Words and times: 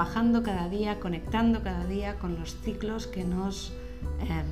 trabajando 0.00 0.42
cada 0.42 0.70
día, 0.70 0.98
conectando 0.98 1.62
cada 1.62 1.84
día 1.84 2.18
con 2.18 2.38
los 2.40 2.56
ciclos 2.62 3.06
que 3.06 3.22
nos 3.22 3.74
em, 4.20 4.46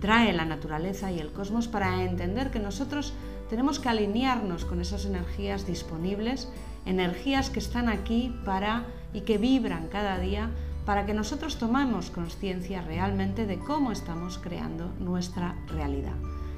trae 0.00 0.32
la 0.32 0.44
naturaleza 0.44 1.10
y 1.10 1.18
el 1.18 1.32
cosmos 1.32 1.66
para 1.66 2.04
entender 2.04 2.52
que 2.52 2.60
nosotros 2.60 3.12
tenemos 3.50 3.80
que 3.80 3.88
alinearnos 3.88 4.64
con 4.64 4.80
esas 4.80 5.04
energías 5.04 5.66
disponibles, 5.66 6.48
energías 6.86 7.50
que 7.50 7.58
están 7.58 7.88
aquí 7.88 8.32
para 8.44 8.84
y 9.12 9.22
que 9.22 9.38
vibran 9.38 9.88
cada 9.88 10.20
día 10.20 10.50
para 10.86 11.04
que 11.04 11.14
nosotros 11.14 11.58
tomemos 11.58 12.12
conciencia 12.12 12.80
realmente 12.82 13.44
de 13.44 13.58
cómo 13.58 13.90
estamos 13.90 14.38
creando 14.38 14.92
nuestra 15.00 15.56
realidad. 15.66 16.14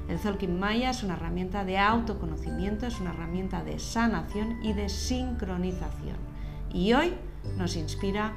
El 0.07 0.19
Zolkin 0.19 0.59
Maya 0.59 0.91
es 0.91 1.01
una 1.01 1.15
herramienta 1.15 1.65
de 1.65 1.79
autoconocimiento, 1.79 2.85
es 2.85 2.99
una 2.99 3.09
herramienta 3.09 3.63
de 3.63 3.79
sanación 3.79 4.63
y 4.63 4.73
de 4.73 4.87
sincronización. 4.87 6.17
Y 6.71 6.93
hoy 6.93 7.15
nos 7.57 7.75
inspira 7.77 8.33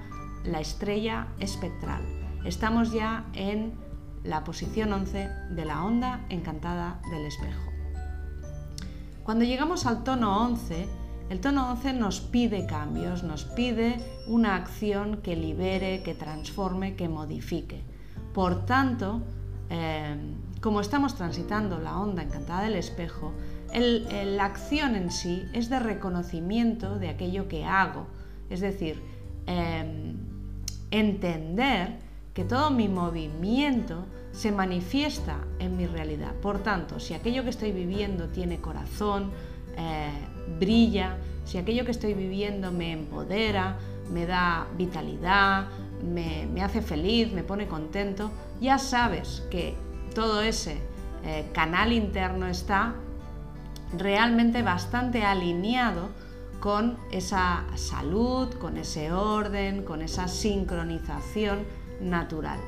la 0.48 0.60
estrella 0.60 1.28
espectral. 1.38 2.02
Estamos 2.44 2.92
ya 2.92 3.26
en 3.34 3.72
la 4.24 4.44
posición 4.44 4.92
11 4.92 5.28
de 5.50 5.64
la 5.64 5.84
onda 5.84 6.24
encantada 6.28 7.00
del 7.10 7.26
espejo. 7.26 7.70
Cuando 9.22 9.44
llegamos 9.44 9.86
al 9.86 10.04
tono 10.04 10.44
11, 10.44 10.88
el 11.30 11.40
tono 11.40 11.70
11 11.72 11.92
nos 11.92 12.20
pide 12.20 12.66
cambios, 12.66 13.22
nos 13.22 13.44
pide 13.44 13.98
una 14.26 14.56
acción 14.56 15.18
que 15.18 15.36
libere, 15.36 16.02
que 16.02 16.14
transforme, 16.14 16.96
que 16.96 17.08
modifique. 17.08 17.82
Por 18.32 18.64
tanto, 18.64 19.22
eh, 19.68 20.16
como 20.62 20.80
estamos 20.80 21.14
transitando 21.14 21.78
la 21.78 21.98
onda 21.98 22.22
encantada 22.22 22.62
del 22.62 22.76
espejo, 22.76 23.34
la 23.74 24.46
acción 24.46 24.96
en 24.96 25.10
sí 25.10 25.44
es 25.52 25.68
de 25.68 25.78
reconocimiento 25.78 26.98
de 26.98 27.10
aquello 27.10 27.48
que 27.48 27.66
hago. 27.66 28.06
Es 28.48 28.60
decir, 28.60 29.02
eh, 29.46 30.14
entender 30.90 31.98
que 32.34 32.44
todo 32.44 32.70
mi 32.70 32.88
movimiento 32.88 34.06
se 34.32 34.52
manifiesta 34.52 35.38
en 35.58 35.76
mi 35.76 35.86
realidad. 35.86 36.32
Por 36.40 36.62
tanto, 36.62 37.00
si 37.00 37.14
aquello 37.14 37.42
que 37.42 37.50
estoy 37.50 37.72
viviendo 37.72 38.28
tiene 38.28 38.60
corazón, 38.60 39.32
eh, 39.76 40.10
brilla, 40.58 41.16
si 41.44 41.58
aquello 41.58 41.84
que 41.84 41.90
estoy 41.90 42.14
viviendo 42.14 42.70
me 42.70 42.92
empodera, 42.92 43.76
me 44.12 44.26
da 44.26 44.66
vitalidad, 44.76 45.66
me, 46.02 46.62
hace 46.62 46.82
feliz, 46.82 47.32
me 47.32 47.42
pone 47.42 47.66
contento, 47.66 48.30
ya 48.60 48.78
sabes 48.78 49.42
que 49.50 49.74
todo 50.14 50.42
ese 50.42 50.78
eh, 51.24 51.46
canal 51.52 51.92
interno 51.92 52.46
está 52.46 52.94
realmente 53.96 54.62
bastante 54.62 55.24
alineado 55.24 56.10
con 56.60 56.98
esa 57.12 57.64
salud, 57.76 58.52
con 58.54 58.76
ese 58.76 59.12
orden, 59.12 59.84
con 59.84 60.02
esa 60.02 60.28
sincronización 60.28 61.64
natural. 62.00 62.58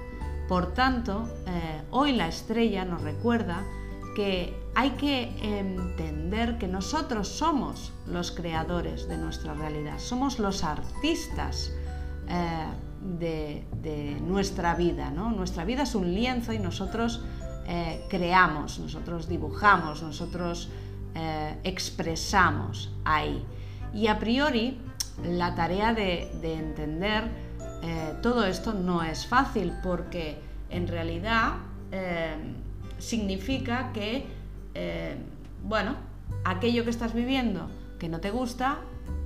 Por 0.48 0.74
tanto, 0.74 1.28
eh, 1.46 1.82
hoy 1.90 2.12
la 2.12 2.28
estrella 2.28 2.84
nos 2.84 3.02
recuerda 3.02 3.64
que 4.16 4.56
hay 4.74 4.90
que 4.90 5.32
entender 5.42 6.58
que 6.58 6.66
nosotros 6.66 7.28
somos 7.28 7.92
los 8.06 8.32
creadores 8.32 9.08
de 9.08 9.16
nuestra 9.16 9.54
realidad, 9.54 9.98
somos 9.98 10.38
los 10.38 10.64
artistas 10.64 11.72
eh, 12.28 12.66
de, 13.18 14.20
nuestra 14.22 14.74
vida. 14.74 15.10
Nuestra 15.10 15.64
vida 15.64 15.82
es 15.82 15.94
un 15.94 16.14
lienzo 16.14 16.52
y 16.52 16.58
nosotros 16.58 17.22
eh, 17.66 18.04
creamos, 18.08 18.78
nosotros 18.78 19.28
dibujamos, 19.28 20.02
nosotros 20.02 20.68
expresamos 21.64 22.92
ahí. 23.04 23.44
Y 23.92 24.06
a 24.06 24.18
priori 24.18 24.78
la 25.22 25.54
tarea 25.54 25.92
de 25.92 26.30
entender 26.42 27.24
todo 28.22 28.44
esto 28.44 28.74
no 28.74 29.02
es 29.02 29.26
fácil 29.26 29.72
porque 29.82 30.38
en 30.70 30.86
realidad 30.86 31.54
significa 33.00 33.92
que, 33.92 34.26
eh, 34.74 35.16
bueno, 35.64 35.96
aquello 36.44 36.84
que 36.84 36.90
estás 36.90 37.14
viviendo 37.14 37.68
que 37.98 38.08
no 38.08 38.20
te 38.20 38.30
gusta, 38.30 38.78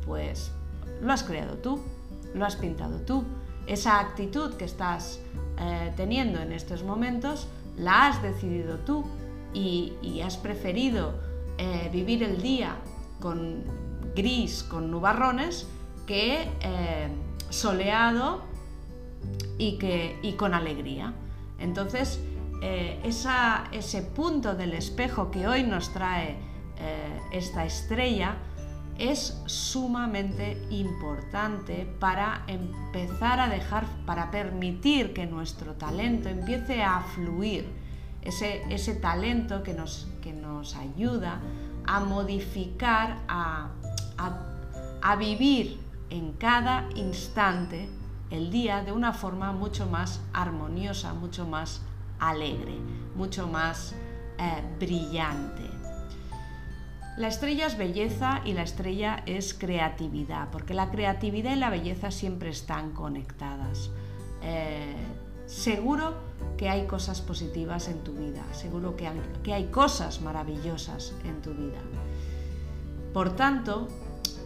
pues 0.06 0.50
lo 1.02 1.12
has 1.12 1.22
creado 1.22 1.56
tú, 1.58 1.80
lo 2.34 2.44
has 2.44 2.56
pintado 2.56 3.00
tú. 3.00 3.24
Esa 3.66 4.00
actitud 4.00 4.54
que 4.54 4.64
estás 4.64 5.20
eh, 5.58 5.92
teniendo 5.96 6.40
en 6.40 6.52
estos 6.52 6.82
momentos, 6.82 7.48
la 7.76 8.08
has 8.08 8.22
decidido 8.22 8.78
tú 8.78 9.04
y, 9.52 10.20
has 10.24 10.36
preferido 10.36 11.14
eh, 11.58 11.88
vivir 11.92 12.22
el 12.22 12.40
día 12.40 12.76
con 13.20 13.62
gris, 14.14 14.62
con 14.62 14.90
nubarrones, 14.90 15.66
que 16.06 16.48
soleado 17.50 18.42
y, 19.58 19.78
que, 19.78 20.18
y 20.22 20.32
con 20.32 20.54
alegría. 20.54 21.14
Entonces, 21.58 22.20
eh, 22.62 22.98
ese 23.04 24.02
punto 24.02 24.54
del 24.54 24.72
espejo 24.74 25.30
que 25.30 25.46
hoy 25.46 25.62
nos 25.62 25.92
trae 25.92 26.36
eh, 26.78 27.20
esta 27.32 27.64
estrella 27.64 28.36
es 28.98 29.42
sumamente 29.46 30.56
importante 30.70 31.86
para 31.98 32.44
empezar 32.46 33.40
a 33.40 33.48
dejar, 33.48 33.84
para 34.06 34.30
permitir 34.30 35.12
que 35.12 35.26
nuestro 35.26 35.74
talento 35.74 36.28
empiece 36.28 36.82
a 36.82 37.00
fluir, 37.00 37.68
ese, 38.22 38.94
talento 38.94 39.62
que 39.62 39.74
nos, 39.74 40.06
ayuda 40.76 41.40
a 41.86 42.00
modificar, 42.00 43.18
a, 43.28 43.68
a 44.16 45.16
vivir 45.16 45.80
en 46.10 46.32
cada 46.34 46.88
instante 46.94 47.88
el 48.30 48.50
día 48.50 48.82
de 48.82 48.92
una 48.92 49.12
forma 49.12 49.52
mucho 49.52 49.86
más 49.86 50.20
armoniosa, 50.32 51.14
mucho 51.14 51.46
más 51.46 51.82
alegre, 52.18 52.74
mucho 53.14 53.46
más 53.46 53.94
eh, 54.38 54.62
brillante. 54.78 55.62
La 57.16 57.28
estrella 57.28 57.66
es 57.66 57.78
belleza 57.78 58.40
y 58.44 58.54
la 58.54 58.62
estrella 58.62 59.22
es 59.26 59.54
creatividad, 59.54 60.48
porque 60.50 60.74
la 60.74 60.90
creatividad 60.90 61.52
y 61.52 61.56
la 61.56 61.70
belleza 61.70 62.10
siempre 62.10 62.50
están 62.50 62.90
conectadas. 62.90 63.90
Eh, 64.42 64.96
seguro 65.46 66.14
que 66.56 66.68
hay 66.68 66.86
cosas 66.86 67.20
positivas 67.20 67.86
en 67.88 68.02
tu 68.02 68.14
vida, 68.14 68.42
seguro 68.52 68.96
que 68.96 69.06
hay, 69.06 69.20
que 69.44 69.54
hay 69.54 69.66
cosas 69.66 70.22
maravillosas 70.22 71.14
en 71.24 71.40
tu 71.40 71.50
vida. 71.54 71.78
Por 73.12 73.36
tanto, 73.36 73.86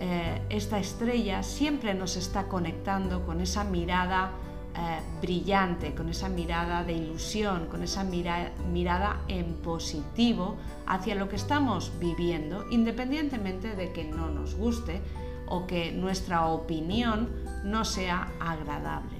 eh, 0.00 0.41
esta 0.48 0.78
estrella 0.78 1.42
siempre 1.42 1.94
nos 1.94 2.16
está 2.16 2.44
conectando 2.44 3.26
con 3.26 3.41
esa 3.41 3.64
mirada 3.64 4.31
eh, 4.76 5.00
brillante, 5.20 5.94
con 5.94 6.09
esa 6.09 6.28
mirada 6.28 6.84
de 6.84 6.92
ilusión, 6.92 7.66
con 7.66 7.82
esa 7.82 8.04
mirada 8.04 9.22
en 9.26 9.54
positivo 9.54 10.56
hacia 10.87 11.16
lo 11.16 11.28
que 11.28 11.34
estamos 11.34 11.92
viviendo, 11.98 12.64
independientemente 12.70 13.75
de 13.75 13.92
que 13.92 14.04
no 14.04 14.31
nos 14.31 14.54
guste 14.54 15.00
o 15.48 15.66
que 15.66 15.91
nuestra 15.91 16.47
opinión 16.47 17.28
no 17.64 17.84
sea 17.84 18.28
agradable. 18.38 19.19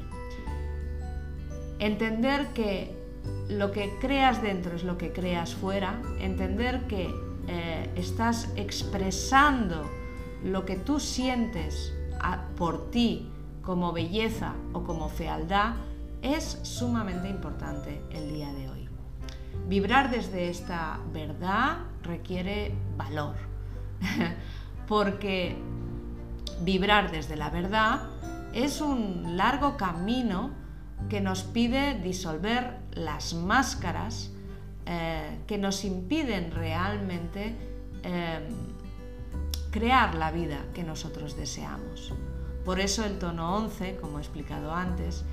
Entender 1.81 2.47
que 2.49 2.97
lo 3.49 3.73
que 3.73 3.93
creas 4.01 4.41
dentro 4.43 4.77
es 4.77 4.85
lo 4.85 4.97
que 4.97 5.13
creas 5.13 5.55
fuera, 5.55 6.01
entender 6.21 6.83
que 6.87 7.11
eh, 7.49 7.91
estás 7.97 8.53
expresando 8.55 9.91
lo 10.45 10.65
que 10.65 10.77
tú 10.77 11.01
sientes 11.01 11.93
por 12.57 12.91
ti 12.91 13.31
como 13.63 13.93
belleza 13.93 14.55
o 14.73 14.83
como 14.83 15.09
fealdad 15.09 15.75
es 16.23 16.59
sumamente 16.63 17.29
importante 17.29 18.03
el 18.11 18.33
día 18.33 18.53
de 18.53 18.69
hoy. 18.69 18.89
Vibrar 19.69 20.11
desde 20.11 20.49
esta 20.49 20.99
verdad 21.13 21.79
requiere 22.03 22.75
valor, 22.97 23.37
porque 24.89 25.57
vibrar 26.63 27.11
desde 27.11 27.37
la 27.37 27.51
verdad 27.51 28.01
es 28.55 28.81
un 28.81 29.37
largo 29.37 29.77
camino 29.77 30.51
que 31.09 31.21
nos 31.21 31.43
pide 31.43 32.01
disolver 32.01 32.79
las 32.93 33.35
máscaras 33.35 34.33
eh, 34.87 35.39
que 35.47 35.59
nos 35.59 35.85
impiden 35.85 36.51
realmente 36.51 37.55
eh, 38.03 38.49
crear 39.71 40.15
la 40.15 40.31
vida 40.31 40.59
que 40.75 40.83
nosotros 40.83 41.37
deseamos. 41.37 42.13
Por 42.65 42.81
eso 42.81 43.05
el 43.05 43.19
tono 43.19 43.57
11, 43.57 43.97
como 43.97 44.19
he 44.19 44.21
explicado 44.21 44.75
antes, 44.75 45.25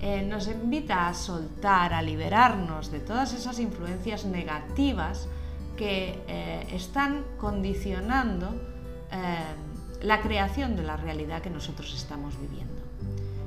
eh, 0.00 0.22
nos 0.22 0.48
invita 0.48 1.08
a 1.08 1.14
soltar, 1.14 1.94
a 1.94 2.02
liberarnos 2.02 2.90
de 2.90 3.00
todas 3.00 3.32
esas 3.32 3.58
influencias 3.58 4.24
negativas 4.24 5.28
que 5.76 6.22
eh, 6.28 6.66
están 6.72 7.24
condicionando 7.38 8.50
eh, 9.10 10.02
la 10.02 10.20
creación 10.20 10.76
de 10.76 10.82
la 10.82 10.96
realidad 10.96 11.42
que 11.42 11.50
nosotros 11.50 11.94
estamos 11.94 12.38
viviendo. 12.38 12.82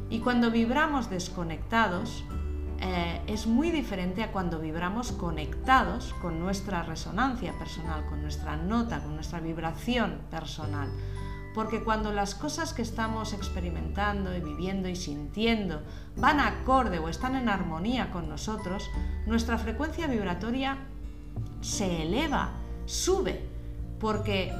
Y 0.09 0.19
cuando 0.19 0.51
vibramos 0.51 1.09
desconectados, 1.09 2.23
es 3.27 3.45
muy 3.45 3.71
diferente 3.71 4.23
a 4.23 4.31
cuando 4.31 4.59
vibramos 4.59 5.11
conectados 5.11 6.13
con 6.21 6.39
nuestra 6.39 6.83
resonancia 6.83 7.53
personal, 7.57 8.05
con 8.05 8.21
nuestra 8.21 8.55
nota, 8.55 8.99
con 8.99 9.15
nuestra 9.15 9.39
vibración 9.39 10.21
personal. 10.31 10.89
porque 11.53 11.83
cuando 11.83 12.13
las 12.13 12.35
cosas 12.35 12.71
que 12.71 12.83
estamos 12.83 13.33
experimentando 13.33 14.37
y 14.37 14.41
viviendo 14.41 14.89
y 14.89 14.95
sintiendo 14.95 15.81
van 16.15 16.39
acorde 16.39 16.99
o 16.99 17.09
están 17.09 17.35
en 17.35 17.49
armonía 17.49 18.11
con 18.11 18.29
nosotros, 18.29 18.87
nuestra 19.25 19.57
frecuencia 19.57 20.05
vibratoria 20.05 20.77
se 21.61 22.03
eleva, 22.03 22.51
sube, 22.85 23.41
porque 23.99 24.53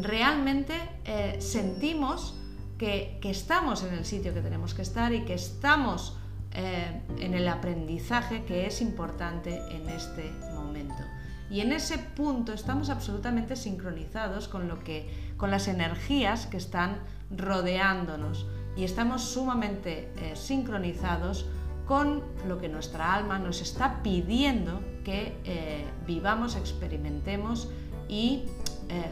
realmente 0.00 0.74
eh, 1.04 1.36
sentimos 1.40 2.34
que, 2.78 3.20
estamos 3.22 3.82
en 3.82 3.94
el 3.94 4.04
sitio 4.04 4.34
que 4.34 4.40
tenemos 4.40 4.74
que 4.74 4.82
estar 4.82 5.12
y 5.12 5.24
que 5.24 5.34
estamos 5.34 6.16
eh, 6.56 7.00
en 7.18 7.34
el 7.34 7.48
aprendizaje 7.48 8.44
que 8.44 8.64
es 8.66 8.80
importante 8.80 9.60
en 9.74 9.88
este 9.88 10.30
momento. 10.54 11.02
Y 11.50 11.60
en 11.62 11.72
ese 11.72 11.98
punto 11.98 12.52
estamos 12.52 12.90
absolutamente 12.90 13.56
sincronizados 13.56 14.46
con, 14.46 14.68
lo 14.68 14.78
que, 14.78 15.34
con 15.36 15.50
las 15.50 15.66
energías 15.66 16.46
que 16.46 16.56
están 16.56 16.98
rodeándonos 17.36 18.46
y 18.76 18.84
estamos 18.84 19.22
sumamente 19.22 20.12
eh, 20.16 20.36
sincronizados 20.36 21.46
con 21.86 22.22
lo 22.46 22.60
que 22.60 22.68
nuestra 22.68 23.14
alma 23.14 23.40
nos 23.40 23.60
está 23.60 24.00
pidiendo 24.04 24.80
que 25.02 25.36
eh, 25.44 25.84
vivamos, 26.06 26.54
experimentemos 26.54 27.68
y 28.08 28.44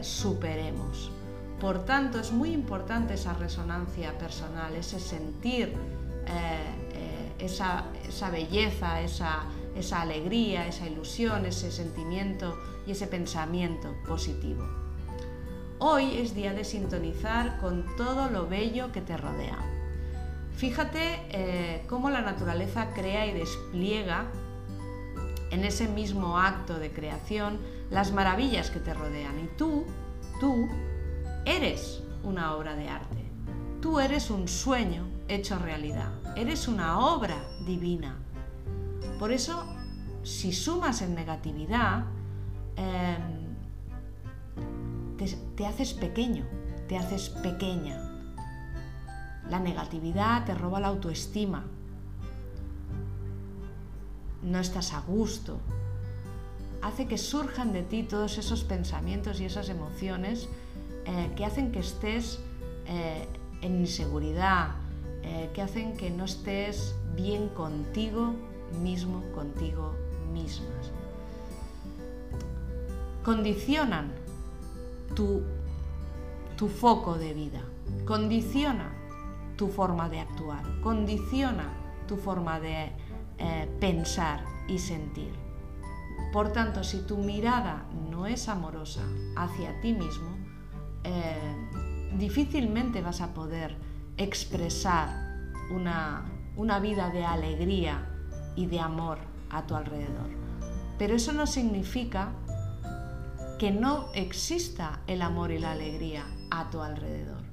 superemos. 0.01 1.11
Por 1.59 1.83
tanto, 1.83 2.19
es 2.19 2.31
muy 2.31 2.53
importante 2.53 3.15
esa 3.15 3.33
resonancia 3.33 4.17
personal, 4.17 4.75
ese 4.75 4.99
sentir 4.99 5.73
esa, 7.43 7.85
esa 8.07 8.29
belleza, 8.29 9.01
esa, 9.01 9.43
esa 9.75 10.01
alegría, 10.01 10.67
esa 10.67 10.87
ilusión, 10.87 11.45
ese 11.45 11.71
sentimiento 11.71 12.57
y 12.87 12.91
ese 12.91 13.07
pensamiento 13.07 13.93
positivo. 14.07 14.67
Hoy 15.79 16.17
es 16.17 16.33
día 16.33 16.53
de 16.53 16.63
sintonizar 16.63 17.59
con 17.59 17.85
todo 17.97 18.29
lo 18.29 18.47
bello 18.47 18.91
que 18.91 19.01
te 19.01 19.17
rodea. 19.17 19.57
Fíjate 20.55 21.19
eh, 21.29 21.83
cómo 21.87 22.09
la 22.09 22.21
naturaleza 22.21 22.93
crea 22.93 23.25
y 23.25 23.33
despliega 23.33 24.27
en 25.51 25.65
ese 25.65 25.87
mismo 25.87 26.39
acto 26.39 26.79
de 26.79 26.91
creación 26.91 27.59
las 27.89 28.11
maravillas 28.11 28.71
que 28.71 28.79
te 28.79 28.93
rodean. 28.93 29.39
Y 29.39 29.47
tú, 29.57 29.85
tú, 30.39 30.69
eres 31.45 32.01
una 32.23 32.55
obra 32.55 32.75
de 32.75 32.87
arte. 32.87 33.23
Tú 33.81 33.99
eres 33.99 34.29
un 34.29 34.47
sueño 34.47 35.05
hecho 35.27 35.57
realidad. 35.59 36.11
Eres 36.35 36.67
una 36.67 36.99
obra 36.99 37.37
divina. 37.65 38.17
Por 39.19 39.31
eso, 39.31 39.65
si 40.23 40.51
sumas 40.53 41.01
en 41.01 41.15
negatividad, 41.15 42.05
em, 42.75 43.43
te, 45.55 45.65
haces 45.65 45.93
pequeño, 45.93 46.45
te 46.87 46.97
haces 46.97 47.29
pequeña. 47.29 48.09
La 49.49 49.59
negatividad 49.59 50.45
te 50.45 50.53
roba 50.53 50.79
la 50.79 50.87
autoestima. 50.87 51.63
No 54.41 54.59
estás 54.59 54.93
a 54.93 55.01
gusto. 55.01 55.59
Hace 56.81 57.07
que 57.07 57.17
surjan 57.17 57.71
de 57.71 57.83
ti 57.83 58.03
todos 58.03 58.37
esos 58.37 58.63
pensamientos 58.65 59.39
y 59.39 59.45
esas 59.45 59.69
emociones 59.69 60.49
eh, 61.05 61.31
que 61.35 61.45
hacen 61.45 61.71
que 61.71 61.79
estés 61.79 62.39
eh, 62.87 63.25
en 63.61 63.79
inseguridad, 63.79 64.71
eh, 65.23 65.49
que 65.53 65.61
hacen 65.61 65.95
que 65.95 66.09
no 66.09 66.25
estés 66.25 66.95
bien 67.15 67.49
contigo 67.49 68.33
mismo, 68.81 69.23
contigo 69.33 69.93
mismas. 70.33 70.91
Condicionan 73.23 74.11
tu, 75.15 75.41
tu 76.57 76.67
foco 76.67 77.15
de 77.15 77.33
vida, 77.33 77.61
condiciona 78.05 78.91
tu 79.55 79.67
forma 79.67 80.09
de 80.09 80.19
actuar, 80.19 80.63
condiciona 80.81 81.71
tu 82.07 82.17
forma 82.17 82.59
de 82.59 82.91
eh, 83.37 83.69
pensar 83.79 84.43
y 84.67 84.79
sentir. 84.79 85.31
Por 86.33 86.51
tanto, 86.51 86.83
si 86.83 87.01
tu 87.01 87.17
mirada 87.17 87.85
no 88.09 88.25
es 88.25 88.49
amorosa 88.49 89.03
hacia 89.35 89.79
ti 89.81 89.93
mismo, 89.93 90.35
eh, 91.03 91.55
difícilmente 92.17 93.01
vas 93.01 93.21
a 93.21 93.33
poder 93.33 93.77
expresar 94.17 95.09
una, 95.71 96.25
una 96.55 96.79
vida 96.79 97.09
de 97.09 97.25
alegría 97.25 98.07
y 98.55 98.67
de 98.67 98.79
amor 98.79 99.19
a 99.49 99.65
tu 99.65 99.75
alrededor. 99.75 100.29
Pero 100.97 101.15
eso 101.15 101.33
no 101.33 101.47
significa 101.47 102.31
que 103.57 103.71
no 103.71 104.11
exista 104.13 105.01
el 105.07 105.21
amor 105.21 105.51
y 105.51 105.59
la 105.59 105.71
alegría 105.71 106.25
a 106.51 106.69
tu 106.69 106.81
alrededor. 106.81 107.43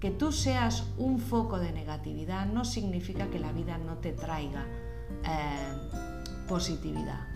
Que 0.00 0.10
tú 0.10 0.32
seas 0.32 0.88
un 0.98 1.20
foco 1.20 1.58
de 1.58 1.72
negatividad 1.72 2.46
no 2.46 2.64
significa 2.64 3.28
que 3.30 3.38
la 3.38 3.52
vida 3.52 3.78
no 3.78 3.98
te 3.98 4.12
traiga 4.12 4.66
eh, 5.24 6.48
positividad. 6.48 7.28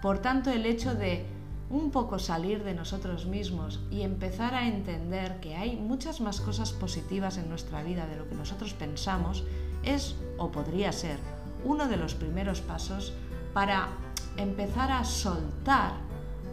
Por 0.00 0.20
tanto, 0.20 0.50
el 0.50 0.66
hecho 0.66 0.94
de 0.94 1.26
un 1.70 1.90
poco 1.90 2.18
salir 2.18 2.62
de 2.64 2.74
nosotros 2.74 3.26
mismos 3.26 3.80
y 3.90 4.02
empezar 4.02 4.54
a 4.54 4.68
entender 4.68 5.40
que 5.40 5.56
hay 5.56 5.76
muchas 5.76 6.20
más 6.20 6.40
cosas 6.40 6.72
positivas 6.72 7.38
en 7.38 7.48
nuestra 7.48 7.82
vida 7.82 8.06
de 8.06 8.16
lo 8.16 8.28
que 8.28 8.34
nosotros 8.34 8.74
pensamos 8.74 9.44
es 9.82 10.16
o 10.38 10.50
podría 10.50 10.92
ser 10.92 11.18
uno 11.64 11.88
de 11.88 11.96
los 11.96 12.14
primeros 12.14 12.60
pasos 12.60 13.12
para 13.52 13.88
empezar 14.36 14.92
a 14.92 15.04
soltar, 15.04 15.92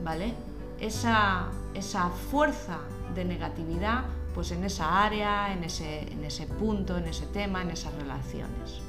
¿vale? 0.03 0.33
Esa, 0.79 1.47
esa 1.73 2.09
fuerza 2.09 2.79
de 3.13 3.25
negatividad 3.25 4.05
pues 4.33 4.51
en 4.51 4.63
esa 4.63 5.03
área, 5.03 5.51
en 5.53 5.63
ese, 5.63 6.11
en 6.11 6.23
ese 6.23 6.47
punto, 6.47 6.97
en 6.97 7.05
ese 7.07 7.25
tema, 7.27 7.61
en 7.61 7.71
esas 7.71 7.93
relaciones. 7.95 8.81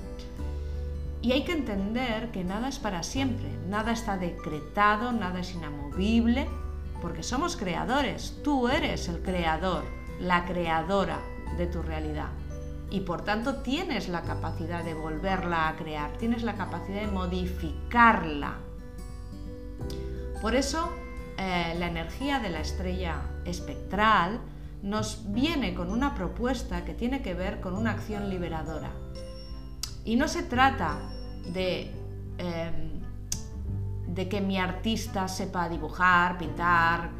Y 1.22 1.32
hay 1.32 1.44
que 1.44 1.52
entender 1.52 2.30
que 2.32 2.44
nada 2.44 2.68
es 2.68 2.78
para 2.78 3.02
siempre, 3.02 3.48
nada 3.68 3.92
está 3.92 4.18
decretado, 4.18 5.12
nada 5.12 5.40
es 5.40 5.54
inamovible, 5.54 6.48
porque 7.00 7.22
somos 7.22 7.56
creadores, 7.56 8.40
tú 8.42 8.68
eres 8.68 9.08
el 9.08 9.22
creador, 9.22 9.84
la 10.20 10.44
creadora 10.44 11.20
de 11.56 11.66
tu 11.66 11.80
realidad 11.82 12.30
y 12.92 13.00
por 13.00 13.22
tanto 13.22 13.62
tienes 13.62 14.10
la 14.10 14.20
capacidad 14.20 14.84
de 14.84 14.92
volverla 14.92 15.68
a 15.68 15.76
crear, 15.76 16.12
tienes 16.18 16.42
la 16.42 16.56
capacidad 16.56 17.00
de 17.00 17.06
modificarla. 17.06 18.58
Por 20.42 20.54
eso 20.54 20.92
eh, 21.38 21.74
la 21.78 21.86
energía 21.86 22.38
de 22.38 22.50
la 22.50 22.60
estrella 22.60 23.22
espectral 23.46 24.40
nos 24.82 25.32
viene 25.32 25.74
con 25.74 25.90
una 25.90 26.14
propuesta 26.14 26.84
que 26.84 26.92
tiene 26.92 27.22
que 27.22 27.32
ver 27.32 27.62
con 27.62 27.74
una 27.74 27.92
acción 27.92 28.28
liberadora. 28.28 28.90
Y 30.04 30.16
no 30.16 30.28
se 30.28 30.42
trata 30.42 30.98
de, 31.52 31.92
em, 32.38 33.00
de 34.06 34.28
que 34.28 34.40
mi 34.40 34.58
artista 34.58 35.28
sepa 35.28 35.68
dibujar, 35.68 36.38
pintar, 36.38 37.10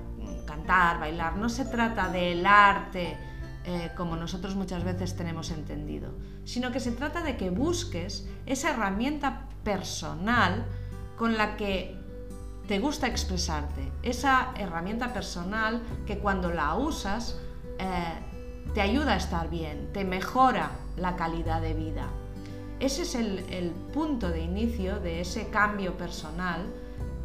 cantar, 0.47 1.01
bailar, 1.01 1.37
no 1.37 1.49
se 1.49 1.65
trata 1.65 2.09
del 2.09 2.45
arte 2.45 3.17
eh, 3.65 3.93
como 3.97 4.17
nosotros 4.17 4.57
muchas 4.57 4.83
veces 4.83 5.17
tenemos 5.17 5.51
entendido, 5.51 6.11
sino 6.45 6.73
que 6.73 6.81
se 6.81 6.91
trata 6.91 7.23
de 7.23 7.37
que 7.37 7.51
busques 7.51 8.29
esa 8.45 8.71
herramienta 8.71 9.49
personal 9.63 10.67
con 11.17 11.37
la 11.39 11.57
que 11.57 11.97
te 12.67 12.81
gusta 12.81 13.07
expresarte, 13.07 13.93
esa 14.03 14.53
herramienta 14.57 15.13
personal 15.13 15.83
que 16.07 16.19
cuando 16.19 16.51
la 16.51 16.75
usas 16.75 17.39
eh, 17.79 18.73
te 18.75 18.81
ayuda 18.81 19.13
a 19.13 19.17
estar 19.17 19.49
bien, 19.49 19.93
te 19.93 20.05
mejora 20.05 20.71
la 20.97 21.15
calidad 21.15 21.61
de 21.61 21.75
vida. 21.75 22.09
Ese 22.83 23.03
es 23.03 23.15
el, 23.15 23.71
punto 23.93 24.29
de 24.29 24.41
inicio 24.41 24.99
de 24.99 25.21
ese 25.21 25.51
cambio 25.51 25.97
personal 25.97 26.67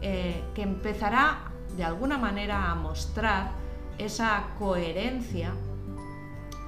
eh, 0.03 0.43
que 0.53 0.61
empezará 0.61 1.51
de 1.75 1.83
alguna 1.83 2.19
manera 2.19 2.69
a 2.69 2.75
mostrar 2.75 3.53
esa 3.97 4.49
coherencia 4.59 5.55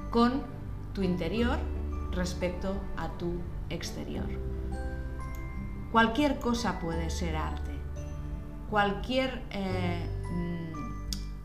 con 0.10 0.42
tu 0.94 1.04
interior 1.04 1.60
respecto 2.14 2.82
a 2.98 3.10
tu 3.10 3.40
exterior. 3.70 4.26
Cualquier 5.92 6.40
cosa 6.40 6.80
puede 6.80 7.12
ser 7.12 7.36
arte. 7.36 7.72
Cualquier... 8.72 9.44
Eh, 9.52 10.10
mm, 10.32 10.74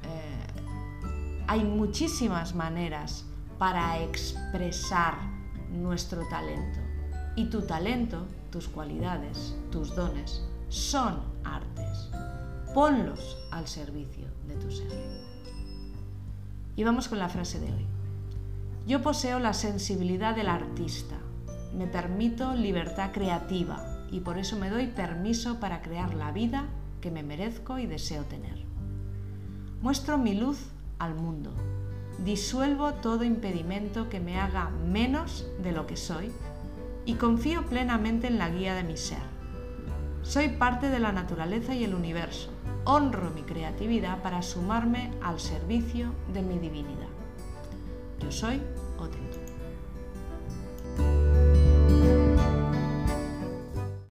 eh, 0.03 1.45
hay 1.47 1.63
muchísimas 1.63 2.55
maneras 2.55 3.27
para 3.59 3.99
expresar 4.03 5.19
nuestro 5.71 6.27
talento. 6.31 6.84
Y 7.37 7.47
tu 7.47 7.63
talento, 7.63 8.27
tus 8.51 8.69
cualidades, 8.69 9.57
tus 9.71 9.95
dones, 9.95 10.43
son 10.69 11.21
artes. 11.43 12.11
Ponlos 12.73 13.39
al 13.51 13.67
servicio 13.67 14.27
de 14.47 14.55
tu 14.57 14.71
ser. 14.71 14.89
Y 16.77 16.85
vamos 16.85 17.09
con 17.09 17.19
la 17.19 17.29
frase 17.29 17.61
de 17.61 17.73
hoy. 17.73 17.87
Yo 18.87 19.03
poseo 19.03 19.39
la 19.39 19.55
sensibilidad 19.55 20.37
del 20.37 20.49
artista, 20.49 21.17
me 21.75 21.87
permito 21.87 22.55
libertad 22.55 23.11
creativa 23.13 23.83
y 24.11 24.21
por 24.21 24.39
eso 24.39 24.59
me 24.59 24.71
doy 24.71 24.89
permiso 24.89 25.59
para 25.59 25.83
crear 25.83 26.15
la 26.15 26.33
vida 26.33 26.67
que 27.01 27.11
me 27.11 27.23
merezco 27.23 27.79
y 27.79 27.87
deseo 27.87 28.25
tener. 28.25 28.65
Muestro 29.81 30.19
mi 30.19 30.35
luz 30.35 30.59
al 30.99 31.15
mundo, 31.15 31.51
disuelvo 32.25 32.95
todo 32.95 33.25
impedimento 33.25 34.09
que 34.09 34.21
me 34.21 34.39
haga 34.39 34.71
menos 34.71 35.47
de 35.63 35.73
lo 35.73 35.87
que 35.87 35.97
soy 35.97 36.31
y 37.07 37.15
confío 37.15 37.65
plenamente 37.67 38.27
en 38.27 38.39
la 38.39 38.49
guía 38.49 38.75
de 38.75 38.85
mi 38.85 38.97
ser. 38.97 39.23
Soy 40.23 40.49
parte 40.49 40.89
de 40.89 40.99
la 40.99 41.13
naturaleza 41.13 41.75
y 41.75 41.85
el 41.85 41.95
universo. 41.95 42.51
Honro 42.85 43.31
mi 43.31 43.43
creatividad 43.43 44.23
para 44.23 44.43
sumarme 44.43 45.11
al 45.23 45.39
servicio 45.39 46.13
de 46.33 46.43
mi 46.43 46.59
divinidad. 46.59 47.09
Yo 48.21 48.33
soy 48.33 48.61
Otento. 48.99 49.34